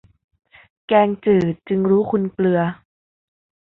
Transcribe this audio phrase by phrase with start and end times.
[0.87, 2.59] แกงจืดจึงรู้คุณเกลือ